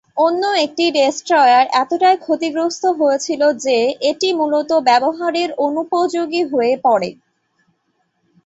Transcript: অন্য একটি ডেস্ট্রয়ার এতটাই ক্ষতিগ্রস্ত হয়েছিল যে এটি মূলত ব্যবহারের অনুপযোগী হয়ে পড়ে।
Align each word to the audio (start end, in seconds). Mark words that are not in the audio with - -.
অন্য 0.17 0.43
একটি 0.65 0.85
ডেস্ট্রয়ার 0.95 1.65
এতটাই 1.81 2.17
ক্ষতিগ্রস্ত 2.17 2.83
হয়েছিল 2.99 3.41
যে 3.65 3.77
এটি 4.09 4.29
মূলত 4.39 4.71
ব্যবহারের 4.89 5.49
অনুপযোগী 5.65 6.43
হয়ে 6.51 6.73
পড়ে। 6.85 7.09